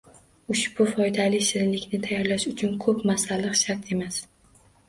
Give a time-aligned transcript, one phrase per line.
[0.53, 4.19] Ushbu foydali shirinlikni tayyorlash uchun ko‘p masalliq shart emas